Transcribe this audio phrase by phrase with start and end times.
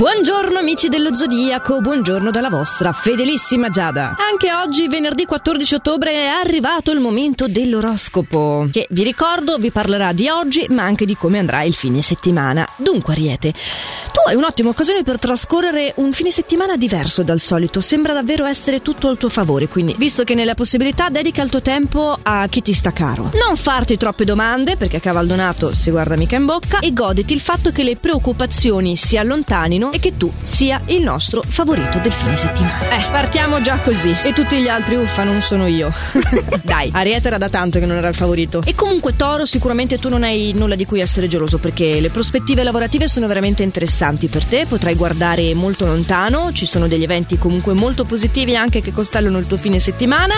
[0.00, 4.16] Buongiorno amici dello Zodiaco, buongiorno dalla vostra fedelissima Giada.
[4.16, 10.12] Anche oggi, venerdì 14 ottobre, è arrivato il momento dell'oroscopo, che vi ricordo vi parlerà
[10.12, 12.66] di oggi, ma anche di come andrà il fine settimana.
[12.76, 18.14] Dunque, Ariete, tu hai un'ottima occasione per trascorrere un fine settimana diverso dal solito, sembra
[18.14, 22.18] davvero essere tutto al tuo favore, quindi, visto che nella possibilità, dedica il tuo tempo
[22.22, 23.32] a chi ti sta caro.
[23.34, 27.70] Non farti troppe domande, perché cavaldonato si guarda mica in bocca, e goditi il fatto
[27.70, 32.90] che le preoccupazioni si allontanino e che tu sia il nostro favorito del fine settimana.
[32.90, 34.14] Eh, partiamo già così.
[34.22, 35.92] E tutti gli altri, uffa, non sono io.
[36.62, 38.62] Dai, Ariete era da tanto che non era il favorito.
[38.64, 42.62] E comunque, Toro, sicuramente tu non hai nulla di cui essere geloso perché le prospettive
[42.62, 44.66] lavorative sono veramente interessanti per te.
[44.66, 46.52] Potrai guardare molto lontano.
[46.52, 50.34] Ci sono degli eventi comunque molto positivi anche che costellano il tuo fine settimana.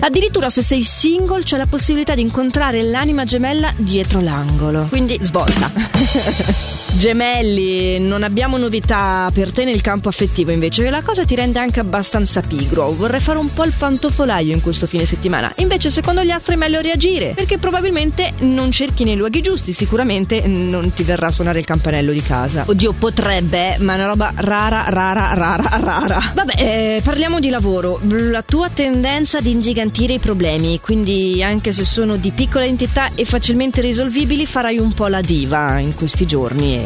[0.00, 4.86] Addirittura, se sei single, c'è la possibilità di incontrare l'anima gemella dietro l'angolo.
[4.88, 6.74] Quindi, svolta.
[6.96, 11.78] Gemelli, non abbiamo novità per te nel campo affettivo invece, la cosa ti rende anche
[11.78, 12.90] abbastanza pigro.
[12.92, 15.52] Vorrei fare un po' il pantofolaio in questo fine settimana.
[15.56, 20.46] Invece, secondo gli altri è meglio reagire, perché probabilmente non cerchi nei luoghi giusti, sicuramente
[20.46, 22.64] non ti verrà a suonare il campanello di casa.
[22.66, 26.32] Oddio, potrebbe, ma è una roba rara, rara, rara, rara.
[26.34, 28.00] Vabbè, eh, parliamo di lavoro.
[28.04, 33.26] La tua tendenza ad ingigantire i problemi, quindi anche se sono di piccola entità e
[33.26, 36.84] facilmente risolvibili, farai un po' la diva in questi giorni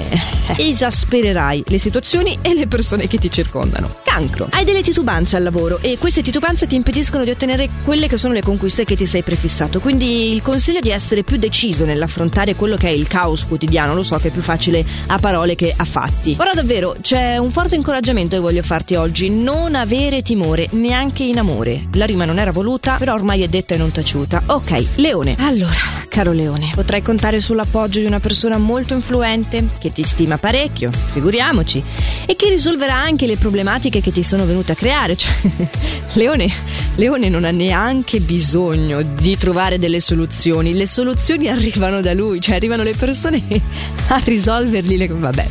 [0.56, 3.90] esaspererai le situazioni e le persone che ti circondano.
[4.04, 4.48] Cancro.
[4.50, 8.32] Hai delle titubanze al lavoro e queste titubanze ti impediscono di ottenere quelle che sono
[8.32, 9.80] le conquiste che ti sei prefissato.
[9.80, 13.94] Quindi il consiglio è di essere più deciso nell'affrontare quello che è il caos quotidiano.
[13.94, 16.36] Lo so che è più facile a parole che a fatti.
[16.38, 19.30] Ora davvero c'è un forte incoraggiamento che voglio farti oggi.
[19.30, 21.86] Non avere timore, neanche in amore.
[21.94, 24.42] La rima non era voluta, però ormai è detta e non taciuta.
[24.46, 25.36] Ok, Leone.
[25.38, 30.90] Allora, caro Leone, potrai contare sull'appoggio di una persona molto influente che ti stima parecchio,
[30.90, 31.82] figuriamoci,
[32.26, 35.16] e che risolverà anche le problematiche che ti sono venute a creare.
[35.16, 35.32] Cioè,
[36.14, 36.50] Leone,
[36.96, 42.56] Leone non ha neanche bisogno di trovare delle soluzioni, le soluzioni arrivano da lui, cioè
[42.56, 43.42] arrivano le persone
[44.08, 44.96] a risolverli.
[44.96, 45.08] Le...
[45.08, 45.46] Vabbè,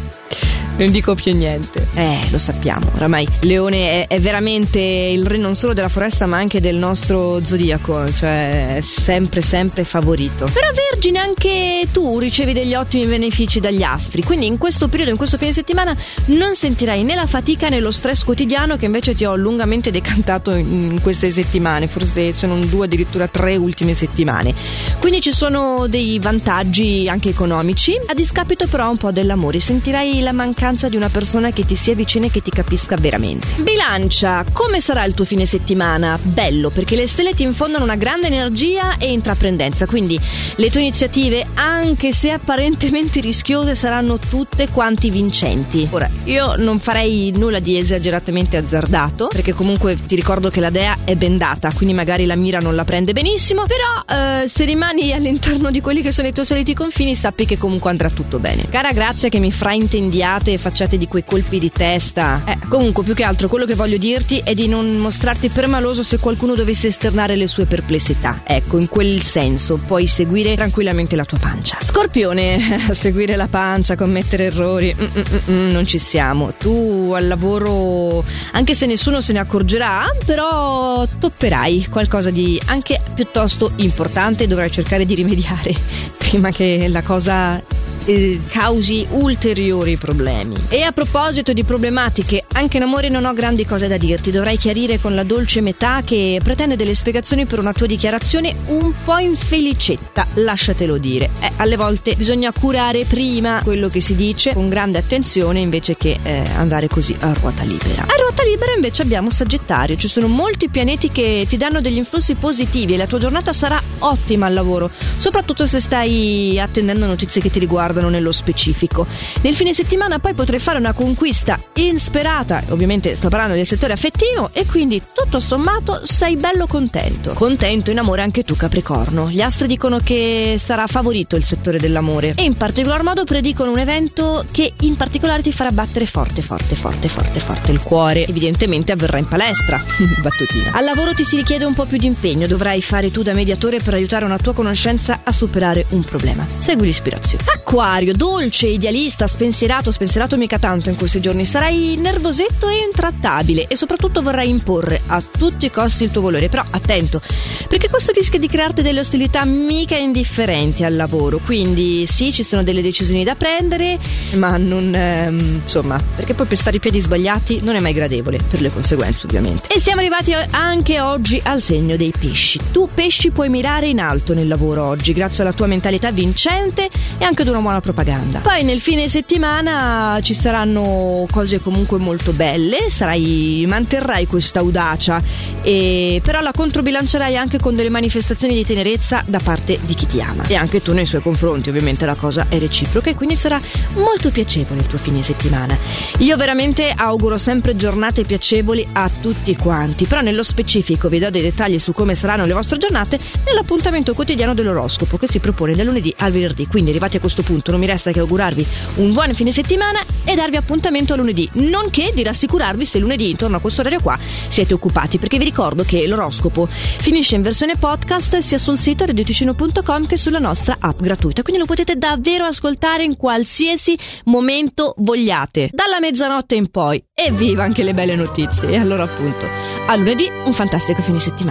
[0.79, 1.87] non dico più niente.
[1.93, 6.37] Eh, lo sappiamo, oramai Leone è, è, veramente il re non solo della foresta ma
[6.37, 10.49] anche del nostro zodiaco, cioè è sempre sempre favorito.
[10.51, 15.17] Però Vergine anche tu ricevi degli ottimi benefici dagli astri, quindi in questo periodo, in
[15.17, 15.95] questo fine settimana
[16.25, 20.53] non sentirai né la fatica né lo stress quotidiano che invece ti ho lungamente decantato
[20.53, 24.53] in queste settimane, forse sono due addirittura tre ultime settimane.
[24.99, 30.31] Quindi ci sono dei vantaggi anche economici, a discapito però un po' dell'amore, sentirai la
[30.31, 33.47] mancanza mancanza di una persona che ti sia vicina e che ti capisca veramente.
[33.57, 36.19] Bilancia, come sarà il tuo fine settimana?
[36.21, 40.19] Bello, perché le stelle ti infondono una grande energia e intraprendenza, quindi
[40.55, 45.87] le tue iniziative, anche se apparentemente rischiose, saranno tutte quanti vincenti.
[45.89, 50.99] Ora, io non farei nulla di esageratamente azzardato, perché comunque ti ricordo che la dea
[51.03, 55.71] è bendata, quindi magari la mira non la prende benissimo, però eh, se rimani all'interno
[55.71, 58.67] di quelli che sono i tuoi soliti confini, sappi che comunque andrà tutto bene.
[58.69, 62.41] Cara Grazia che mi fraintendiate facciate di quei colpi di testa.
[62.45, 66.19] Eh, comunque, più che altro, quello che voglio dirti è di non mostrarti permaloso se
[66.19, 68.41] qualcuno dovesse esternare le sue perplessità.
[68.45, 71.77] Ecco, in quel senso, puoi seguire tranquillamente la tua pancia.
[71.79, 76.53] Scorpione, seguire la pancia, commettere errori, Mm-mm-mm, non ci siamo.
[76.57, 83.71] Tu al lavoro, anche se nessuno se ne accorgerà, però topperai qualcosa di anche piuttosto
[83.77, 85.73] importante e dovrai cercare di rimediare
[86.17, 87.61] prima che la cosa
[88.09, 90.55] eh, causi ulteriori problemi.
[90.69, 94.31] E a proposito di problematiche, anche in amore non ho grandi cose da dirti.
[94.31, 98.91] Dovrai chiarire con la dolce metà che pretende delle spiegazioni per una tua dichiarazione un
[99.03, 101.29] po' infelicetta, lasciatelo dire.
[101.39, 106.17] Eh, alle volte bisogna curare prima quello che si dice con grande attenzione invece che
[106.23, 108.03] eh, andare così a ruota libera.
[108.03, 112.33] A ruota libera invece abbiamo Sagittario, ci sono molti pianeti che ti danno degli influssi
[112.33, 117.51] positivi e la tua giornata sarà ottima al lavoro, soprattutto se stai attendendo notizie che
[117.51, 119.05] ti riguardano riguardano nello specifico.
[119.41, 124.49] Nel fine settimana poi potrai fare una conquista insperata, ovviamente sto parlando del settore affettivo,
[124.53, 127.33] e quindi tutto sommato sei bello contento.
[127.33, 129.29] Contento in amore anche tu Capricorno.
[129.29, 133.79] Gli astri dicono che sarà favorito il settore dell'amore e in particolar modo predicono un
[133.79, 138.25] evento che in particolare ti farà battere forte, forte, forte, forte, forte il cuore.
[138.25, 139.83] Evidentemente avverrà in palestra.
[140.21, 140.71] Battutina.
[140.73, 143.79] Al lavoro ti si richiede un po' più di impegno, dovrai fare tu da mediatore
[143.79, 146.45] per aiutare una tua conoscenza a superare un problema.
[146.57, 147.43] Segui l'ispirazione.
[147.53, 153.67] Acqua Acquario, dolce, idealista, spensierato, spensierato mica tanto in questi giorni, sarai nervosetto e intrattabile
[153.67, 157.21] e soprattutto vorrai imporre a tutti i costi il tuo volere, però attento,
[157.69, 162.63] perché questo rischia di crearti delle ostilità mica indifferenti al lavoro, quindi sì, ci sono
[162.63, 163.97] delle decisioni da prendere,
[164.33, 168.39] ma non, ehm, insomma, perché poi per stare i piedi sbagliati non è mai gradevole,
[168.45, 169.73] per le conseguenze ovviamente.
[169.73, 172.59] E siamo arrivati anche oggi al segno dei pesci.
[172.73, 177.23] Tu pesci puoi mirare in alto nel lavoro oggi, grazie alla tua mentalità vincente e
[177.23, 178.39] anche ad una buona propaganda.
[178.39, 185.21] Poi nel fine settimana ci saranno cose comunque molto belle, sarai, manterrai questa audacia,
[185.61, 190.19] e, però la controbilancerai anche con delle manifestazioni di tenerezza da parte di chi ti
[190.19, 190.43] ama.
[190.47, 193.61] E anche tu nei suoi confronti, ovviamente la cosa è reciproca e quindi sarà
[193.95, 195.77] molto piacevole il tuo fine settimana.
[196.19, 201.43] Io veramente auguro sempre giornate piacevoli a tutti quanti, però nello specifico vi do dei
[201.43, 206.11] dettagli su come saranno le vostre giornate nell'appuntamento quotidiano dell'oroscopo che si propone da lunedì
[206.17, 206.65] al venerdì.
[206.65, 208.65] Quindi arrivati a questo punto non mi resta che augurarvi
[208.95, 213.57] un buon fine settimana e darvi appuntamento a lunedì, nonché di rassicurarvi se lunedì intorno
[213.57, 214.17] a questo orario qua
[214.47, 220.07] siete occupati, perché vi ricordo che l'oroscopo finisce in versione podcast sia sul sito radioticino.com
[220.07, 225.99] che sulla nostra app gratuita, quindi lo potete davvero ascoltare in qualsiasi momento vogliate, dalla
[225.99, 227.03] mezzanotte in poi.
[227.13, 228.69] Evviva anche le belle notizie!
[228.69, 229.45] E allora appunto,
[229.87, 231.47] a lunedì un fantastico fine settimana.